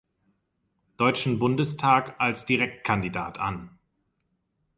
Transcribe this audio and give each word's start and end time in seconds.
Deutschen 0.97 1.37
Bundestag 1.37 2.19
als 2.19 2.47
Direktkandidat 2.47 3.37
an. 3.37 3.77